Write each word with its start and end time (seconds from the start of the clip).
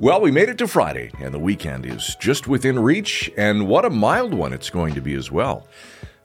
Well, 0.00 0.22
we 0.22 0.30
made 0.30 0.48
it 0.48 0.56
to 0.56 0.66
Friday, 0.66 1.10
and 1.18 1.34
the 1.34 1.38
weekend 1.38 1.84
is 1.84 2.16
just 2.18 2.48
within 2.48 2.78
reach, 2.78 3.30
and 3.36 3.68
what 3.68 3.84
a 3.84 3.90
mild 3.90 4.32
one 4.32 4.54
it's 4.54 4.70
going 4.70 4.94
to 4.94 5.02
be 5.02 5.12
as 5.12 5.30
well. 5.30 5.68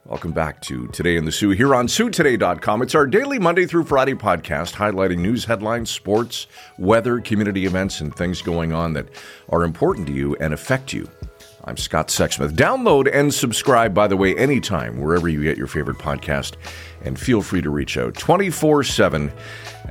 Welcome 0.06 0.32
back 0.32 0.62
to 0.62 0.88
Today 0.88 1.16
in 1.16 1.26
the 1.26 1.30
Soo 1.30 1.50
here 1.50 1.74
on 1.74 1.86
SooToday.com. 1.86 2.80
It's 2.80 2.94
our 2.94 3.06
daily 3.06 3.38
Monday 3.38 3.66
through 3.66 3.84
Friday 3.84 4.14
podcast 4.14 4.72
highlighting 4.76 5.18
news 5.18 5.44
headlines, 5.44 5.90
sports, 5.90 6.46
weather, 6.78 7.20
community 7.20 7.66
events, 7.66 8.00
and 8.00 8.16
things 8.16 8.40
going 8.40 8.72
on 8.72 8.94
that 8.94 9.10
are 9.50 9.62
important 9.62 10.06
to 10.06 10.14
you 10.14 10.34
and 10.36 10.54
affect 10.54 10.94
you. 10.94 11.06
I'm 11.64 11.76
Scott 11.76 12.08
Sexsmith. 12.08 12.52
Download 12.52 13.10
and 13.12 13.34
subscribe, 13.34 13.92
by 13.92 14.06
the 14.06 14.16
way, 14.16 14.34
anytime, 14.38 15.02
wherever 15.02 15.28
you 15.28 15.42
get 15.42 15.58
your 15.58 15.66
favorite 15.66 15.98
podcast. 15.98 16.54
And 17.04 17.20
feel 17.20 17.42
free 17.42 17.60
to 17.60 17.68
reach 17.68 17.98
out 17.98 18.14
24 18.14 18.84
7 18.84 19.30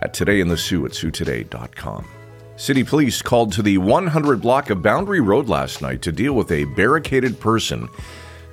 at 0.02 0.16
Today 0.16 0.40
in 0.40 0.48
the 0.48 0.58
Soo 0.58 0.88
at 0.88 0.94
SooToday.com. 0.94 2.08
City 2.58 2.86
police 2.86 3.22
called 3.22 3.52
to 3.52 3.62
the 3.62 3.78
100 3.78 4.42
block 4.42 4.70
of 4.70 4.82
Boundary 4.82 5.20
Road 5.20 5.50
last 5.50 5.82
night 5.82 6.02
to 6.02 6.12
deal 6.12 6.32
with 6.32 6.54
a 6.54 6.64
barricaded 6.64 7.38
person. 7.38 7.90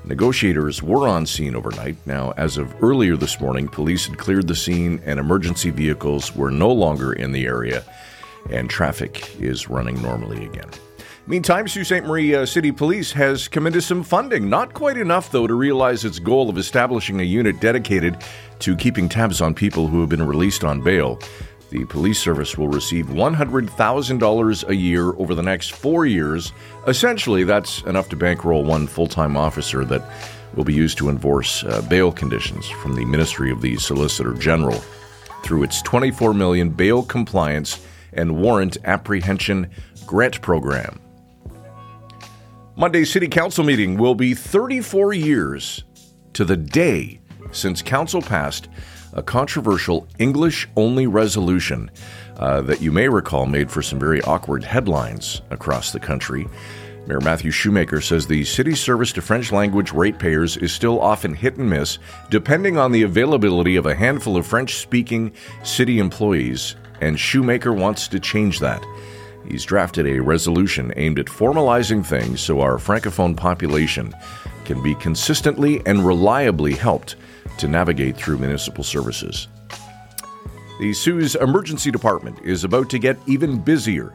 Negotiators 0.04 0.82
were 0.82 1.06
on 1.06 1.24
scene 1.24 1.54
overnight. 1.54 1.96
Now, 2.04 2.32
as 2.36 2.56
of 2.58 2.74
earlier 2.82 3.16
this 3.16 3.40
morning, 3.40 3.68
police 3.68 4.08
had 4.08 4.18
cleared 4.18 4.48
the 4.48 4.56
scene 4.56 5.00
and 5.04 5.20
emergency 5.20 5.70
vehicles 5.70 6.34
were 6.34 6.50
no 6.50 6.72
longer 6.72 7.12
in 7.12 7.30
the 7.30 7.46
area, 7.46 7.84
and 8.50 8.68
traffic 8.68 9.40
is 9.40 9.70
running 9.70 10.02
normally 10.02 10.46
again. 10.46 10.70
Meantime, 11.28 11.68
Sault 11.68 11.86
Ste. 11.86 12.02
Marie 12.02 12.34
uh, 12.34 12.44
City 12.44 12.72
Police 12.72 13.12
has 13.12 13.46
committed 13.46 13.84
some 13.84 14.02
funding. 14.02 14.50
Not 14.50 14.74
quite 14.74 14.96
enough, 14.96 15.30
though, 15.30 15.46
to 15.46 15.54
realize 15.54 16.04
its 16.04 16.18
goal 16.18 16.50
of 16.50 16.58
establishing 16.58 17.20
a 17.20 17.24
unit 17.24 17.60
dedicated 17.60 18.18
to 18.58 18.74
keeping 18.74 19.08
tabs 19.08 19.40
on 19.40 19.54
people 19.54 19.86
who 19.86 20.00
have 20.00 20.08
been 20.08 20.26
released 20.26 20.64
on 20.64 20.80
bail. 20.80 21.20
The 21.72 21.86
police 21.86 22.20
service 22.20 22.58
will 22.58 22.68
receive 22.68 23.06
$100,000 23.06 24.68
a 24.68 24.76
year 24.76 25.06
over 25.12 25.34
the 25.34 25.42
next 25.42 25.72
four 25.72 26.04
years. 26.04 26.52
Essentially, 26.86 27.44
that's 27.44 27.80
enough 27.84 28.10
to 28.10 28.16
bankroll 28.16 28.62
one 28.62 28.86
full 28.86 29.06
time 29.06 29.38
officer 29.38 29.82
that 29.86 30.02
will 30.54 30.64
be 30.64 30.74
used 30.74 30.98
to 30.98 31.08
enforce 31.08 31.64
uh, 31.64 31.80
bail 31.88 32.12
conditions 32.12 32.68
from 32.68 32.94
the 32.94 33.06
Ministry 33.06 33.50
of 33.50 33.62
the 33.62 33.78
Solicitor 33.78 34.34
General 34.34 34.78
through 35.44 35.62
its 35.62 35.80
24 35.80 36.34
million 36.34 36.68
bail 36.68 37.02
compliance 37.02 37.80
and 38.12 38.36
warrant 38.36 38.76
apprehension 38.84 39.70
grant 40.04 40.42
program. 40.42 41.00
Monday's 42.76 43.10
City 43.10 43.28
Council 43.28 43.64
meeting 43.64 43.96
will 43.96 44.14
be 44.14 44.34
34 44.34 45.14
years 45.14 45.84
to 46.34 46.44
the 46.44 46.56
day 46.58 47.18
since 47.50 47.80
Council 47.80 48.20
passed 48.20 48.68
a 49.12 49.22
controversial 49.22 50.06
English 50.18 50.68
only 50.76 51.06
resolution 51.06 51.90
uh, 52.36 52.60
that 52.62 52.80
you 52.80 52.90
may 52.90 53.08
recall 53.08 53.46
made 53.46 53.70
for 53.70 53.82
some 53.82 53.98
very 53.98 54.22
awkward 54.22 54.64
headlines 54.64 55.42
across 55.50 55.92
the 55.92 56.00
country. 56.00 56.46
Mayor 57.06 57.20
Matthew 57.20 57.50
Shoemaker 57.50 58.00
says 58.00 58.26
the 58.26 58.44
city's 58.44 58.80
service 58.80 59.12
to 59.12 59.22
French 59.22 59.50
language 59.50 59.92
ratepayers 59.92 60.56
is 60.56 60.72
still 60.72 61.00
often 61.00 61.34
hit 61.34 61.56
and 61.56 61.68
miss, 61.68 61.98
depending 62.30 62.78
on 62.78 62.92
the 62.92 63.02
availability 63.02 63.74
of 63.76 63.86
a 63.86 63.94
handful 63.94 64.36
of 64.36 64.46
French 64.46 64.76
speaking 64.76 65.32
city 65.64 65.98
employees, 65.98 66.76
and 67.00 67.18
Shoemaker 67.18 67.72
wants 67.72 68.06
to 68.08 68.20
change 68.20 68.60
that. 68.60 68.84
He's 69.48 69.64
drafted 69.64 70.06
a 70.06 70.20
resolution 70.20 70.92
aimed 70.96 71.18
at 71.18 71.26
formalizing 71.26 72.06
things 72.06 72.40
so 72.40 72.60
our 72.60 72.76
Francophone 72.76 73.36
population 73.36 74.14
can 74.64 74.82
be 74.82 74.94
consistently 74.94 75.80
and 75.86 76.06
reliably 76.06 76.74
helped 76.74 77.16
to 77.58 77.68
navigate 77.68 78.16
through 78.16 78.38
municipal 78.38 78.84
services. 78.84 79.48
The 80.80 80.92
Soo's 80.92 81.34
emergency 81.36 81.90
department 81.90 82.40
is 82.42 82.64
about 82.64 82.90
to 82.90 82.98
get 82.98 83.18
even 83.26 83.58
busier. 83.58 84.14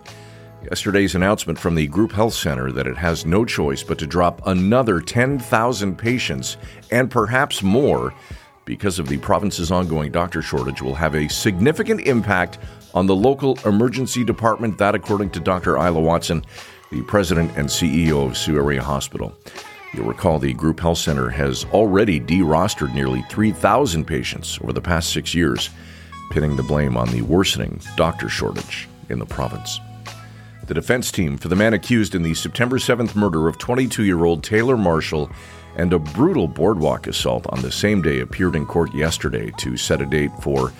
Yesterday's 0.63 1.15
announcement 1.15 1.57
from 1.57 1.75
the 1.75 1.87
Group 1.87 2.11
Health 2.11 2.33
Center 2.33 2.71
that 2.71 2.87
it 2.87 2.97
has 2.97 3.25
no 3.25 3.45
choice 3.45 3.83
but 3.83 3.97
to 3.99 4.07
drop 4.07 4.45
another 4.47 4.99
10,000 4.99 5.97
patients 5.97 6.57
and 6.91 7.09
perhaps 7.09 7.63
more 7.63 8.13
because 8.65 8.99
of 8.99 9.07
the 9.07 9.17
province's 9.19 9.71
ongoing 9.71 10.11
doctor 10.11 10.41
shortage 10.41 10.81
will 10.81 10.95
have 10.95 11.15
a 11.15 11.29
significant 11.29 12.01
impact 12.01 12.57
on 12.93 13.05
the 13.05 13.15
local 13.15 13.57
emergency 13.65 14.23
department. 14.23 14.77
That, 14.77 14.93
according 14.93 15.29
to 15.31 15.39
Dr. 15.39 15.77
Ila 15.77 16.01
Watson, 16.01 16.43
the 16.91 17.01
president 17.03 17.55
and 17.55 17.69
CEO 17.69 18.27
of 18.27 18.37
Sault 18.37 18.57
Area 18.57 18.83
Hospital. 18.83 19.33
You'll 19.93 20.05
recall 20.05 20.37
the 20.37 20.53
Group 20.53 20.79
Health 20.79 20.97
Center 20.97 21.29
has 21.29 21.65
already 21.65 22.19
de-rostered 22.19 22.93
nearly 22.93 23.23
3,000 23.29 24.05
patients 24.05 24.59
over 24.61 24.73
the 24.73 24.81
past 24.81 25.11
six 25.11 25.33
years, 25.33 25.69
pinning 26.29 26.55
the 26.55 26.63
blame 26.63 26.97
on 26.97 27.09
the 27.09 27.21
worsening 27.21 27.79
doctor 27.95 28.27
shortage 28.27 28.87
in 29.09 29.19
the 29.19 29.25
province. 29.25 29.79
The 30.67 30.73
defense 30.73 31.11
team 31.11 31.37
for 31.37 31.47
the 31.47 31.55
man 31.55 31.73
accused 31.73 32.13
in 32.13 32.23
the 32.23 32.33
September 32.33 32.77
7th 32.77 33.15
murder 33.15 33.47
of 33.47 33.57
22 33.57 34.03
year 34.03 34.25
old 34.25 34.43
Taylor 34.43 34.75
Marshall 34.75 35.31
and 35.77 35.93
a 35.93 35.99
brutal 35.99 36.47
boardwalk 36.47 37.07
assault 37.07 37.45
on 37.49 37.61
the 37.61 37.71
same 37.71 38.01
day 38.01 38.19
appeared 38.19 38.55
in 38.55 38.65
court 38.65 38.93
yesterday 38.93 39.51
to 39.59 39.77
set 39.77 40.01
a 40.01 40.05
date 40.05 40.31
for 40.41 40.73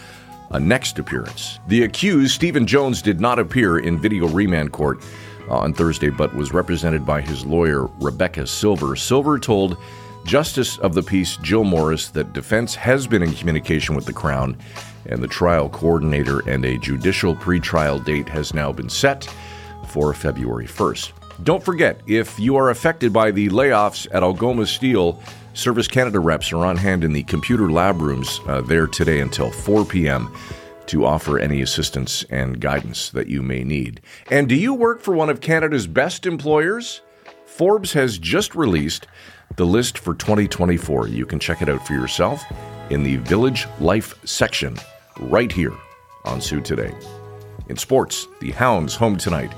a 0.52 0.60
next 0.60 1.00
appearance. 1.00 1.60
The 1.68 1.84
accused, 1.84 2.34
Stephen 2.34 2.68
Jones, 2.68 3.02
did 3.02 3.22
not 3.22 3.40
appear 3.40 3.80
in 3.80 3.98
video 3.98 4.28
remand 4.28 4.74
court 4.74 5.02
on 5.50 5.74
Thursday, 5.74 6.10
but 6.10 6.36
was 6.36 6.54
represented 6.54 7.06
by 7.06 7.22
his 7.22 7.46
lawyer, 7.46 7.88
Rebecca 8.00 8.46
Silver. 8.48 8.96
Silver 8.96 9.40
told 9.40 9.78
Justice 10.26 10.78
of 10.80 10.94
the 10.94 11.04
Peace 11.04 11.38
Jill 11.38 11.64
Morris 11.64 12.10
that 12.10 12.34
defense 12.34 12.76
has 12.76 13.08
been 13.08 13.24
in 13.24 13.34
communication 13.34 13.96
with 13.96 14.06
the 14.06 14.14
Crown, 14.14 14.58
and 15.06 15.22
the 15.22 15.28
trial 15.28 15.70
coordinator 15.70 16.40
and 16.50 16.66
a 16.66 16.78
judicial 16.78 17.36
pretrial 17.36 18.04
date 18.04 18.28
has 18.28 18.54
now 18.54 18.72
been 18.72 18.90
set 18.90 19.28
for 19.88 20.14
February 20.14 20.68
1st. 20.68 21.14
Don't 21.44 21.64
forget, 21.64 22.02
if 22.08 22.40
you 22.40 22.56
are 22.56 22.72
affected 22.72 23.14
by 23.14 23.32
the 23.32 23.48
layoffs 23.50 24.08
at 24.12 24.24
Algoma 24.24 24.66
Steel, 24.66 25.22
Service 25.54 25.88
Canada 25.88 26.20
reps 26.20 26.52
are 26.52 26.66
on 26.66 26.78
hand 26.78 27.04
in 27.04 27.14
the 27.14 27.24
computer 27.24 27.72
lab 27.72 28.02
rooms 28.02 28.42
uh, 28.48 28.62
there 28.62 28.86
today 28.86 29.22
until 29.22 29.50
4 29.50 29.86
p.m 29.86 30.32
to 30.88 31.06
offer 31.06 31.40
any 31.40 31.62
assistance 31.62 32.24
and 32.30 32.60
guidance 32.60 33.10
that 33.10 33.28
you 33.28 33.42
may 33.42 33.64
need. 33.64 34.02
And 34.32 34.50
do 34.50 34.56
you 34.56 34.74
work 34.74 35.02
for 35.02 35.14
one 35.14 35.30
of 35.30 35.42
Canada's 35.42 35.88
best 35.88 36.26
employers? 36.26 37.02
Forbes 37.46 37.94
has 37.94 38.18
just 38.18 38.56
released 38.56 39.08
the 39.56 39.66
list 39.66 39.98
for 39.98 40.14
2024. 40.14 41.08
You 41.08 41.26
can 41.26 41.40
check 41.40 41.62
it 41.62 41.70
out 41.70 41.86
for 41.86 41.94
yourself 41.94 42.44
in 42.90 43.04
the 43.04 43.18
Village 43.18 43.68
Life 43.80 44.14
section 44.26 44.78
right 45.20 45.52
here 45.52 45.74
on 46.26 46.42
Soo 46.42 46.62
Today. 46.62 46.94
In 47.70 47.78
sports, 47.78 48.28
the 48.40 48.52
Hounds 48.52 48.96
home 48.96 49.18
tonight 49.18 49.52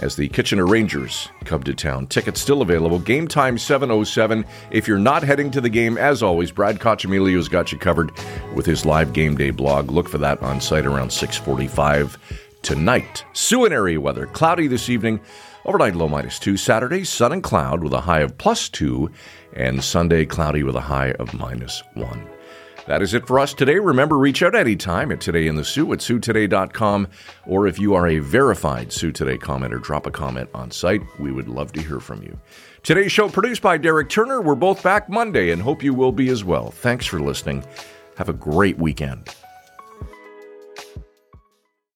as 0.00 0.16
the 0.16 0.28
Kitchener 0.28 0.66
Rangers 0.66 1.28
come 1.44 1.62
to 1.64 1.74
town. 1.74 2.06
Tickets 2.06 2.40
still 2.40 2.62
available. 2.62 2.98
Game 2.98 3.28
time 3.28 3.58
707. 3.58 4.44
If 4.70 4.86
you're 4.86 4.98
not 4.98 5.22
heading 5.22 5.50
to 5.52 5.60
the 5.60 5.68
game, 5.68 5.98
as 5.98 6.22
always, 6.22 6.50
Brad 6.50 6.78
Coccimiglio's 6.78 7.48
got 7.48 7.72
you 7.72 7.78
covered 7.78 8.12
with 8.54 8.66
his 8.66 8.84
live 8.84 9.12
game 9.12 9.36
day 9.36 9.50
blog. 9.50 9.90
Look 9.90 10.08
for 10.08 10.18
that 10.18 10.42
on 10.42 10.60
site 10.60 10.86
around 10.86 11.12
645 11.12 12.18
tonight. 12.62 13.24
Soo 13.32 13.66
area 13.66 14.00
weather. 14.00 14.26
Cloudy 14.26 14.66
this 14.66 14.88
evening. 14.88 15.20
Overnight 15.64 15.96
low 15.96 16.08
minus 16.08 16.38
2. 16.38 16.56
Saturday, 16.56 17.04
sun 17.04 17.32
and 17.32 17.42
cloud 17.42 17.82
with 17.82 17.92
a 17.92 18.00
high 18.00 18.20
of 18.20 18.38
plus 18.38 18.68
2. 18.68 19.10
And 19.54 19.82
Sunday, 19.82 20.24
cloudy 20.24 20.62
with 20.62 20.76
a 20.76 20.80
high 20.80 21.12
of 21.12 21.34
minus 21.34 21.82
1. 21.94 22.37
That 22.88 23.02
is 23.02 23.12
it 23.12 23.26
for 23.26 23.38
us 23.38 23.52
today. 23.52 23.78
Remember, 23.78 24.16
reach 24.16 24.42
out 24.42 24.54
anytime 24.54 25.12
at 25.12 25.20
Today 25.20 25.46
in 25.46 25.56
the 25.56 25.64
Soo 25.64 25.92
at 25.92 25.98
SooToday.com. 25.98 27.08
Or 27.44 27.66
if 27.66 27.78
you 27.78 27.92
are 27.92 28.08
a 28.08 28.18
verified 28.18 28.94
Soo 28.94 29.12
Today 29.12 29.36
commenter, 29.36 29.80
drop 29.80 30.06
a 30.06 30.10
comment 30.10 30.48
on 30.54 30.70
site. 30.70 31.02
We 31.20 31.30
would 31.30 31.48
love 31.48 31.70
to 31.72 31.82
hear 31.82 32.00
from 32.00 32.22
you. 32.22 32.40
Today's 32.82 33.12
show 33.12 33.28
produced 33.28 33.60
by 33.60 33.76
Derek 33.76 34.08
Turner. 34.08 34.40
We're 34.40 34.54
both 34.54 34.82
back 34.82 35.10
Monday 35.10 35.50
and 35.50 35.60
hope 35.60 35.82
you 35.82 35.92
will 35.92 36.12
be 36.12 36.30
as 36.30 36.44
well. 36.44 36.70
Thanks 36.70 37.04
for 37.04 37.20
listening. 37.20 37.62
Have 38.16 38.30
a 38.30 38.32
great 38.32 38.78
weekend. 38.78 39.34